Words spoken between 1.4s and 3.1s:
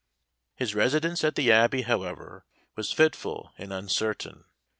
Abbey, however, was